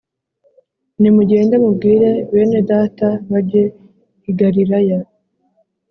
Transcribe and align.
nimugende 0.99 1.55
mubwire 1.63 2.09
bene 2.31 2.59
Data 2.69 3.07
bajye 3.31 3.63
i 4.29 4.31
Galilaya 4.39 4.99